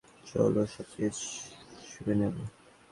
চল, 0.27 0.53
ওর 0.61 0.67
সব 0.73 0.87
তেজ 0.93 1.15
শুষে 1.89 2.13
নেবো। 2.19 2.43